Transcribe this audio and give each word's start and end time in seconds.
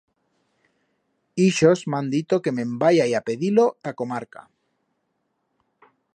Ixos 1.43 1.83
m'han 1.95 2.09
dito 2.15 2.39
que 2.47 2.55
me'n 2.61 2.73
váyai 2.85 3.15
a 3.19 3.23
pedir-lo 3.29 3.67
t'a 3.83 3.95
comarca. 4.01 4.47